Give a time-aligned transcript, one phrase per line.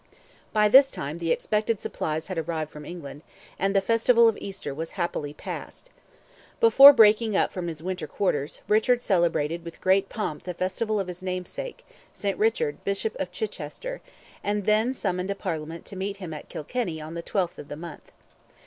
[0.51, 3.21] By this time the expected supplies had arrived from England,
[3.59, 5.91] and the festival of Easter was happily passed.
[6.59, 11.05] Before breaking up from his winter quarters Richard celebrated with great pomp the festival of
[11.07, 12.35] his namesake, St.
[12.39, 14.01] Richard, Bishop of Chichester,
[14.43, 17.75] and then summoned a parliament to meet him at Kilkenny on the 12th of the
[17.77, 18.11] month.